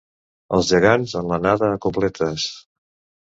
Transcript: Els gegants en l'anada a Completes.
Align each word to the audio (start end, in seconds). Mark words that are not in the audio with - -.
Els 0.57 0.69
gegants 0.69 1.13
en 1.19 1.29
l'anada 1.33 1.69
a 1.73 1.77
Completes. 1.85 2.47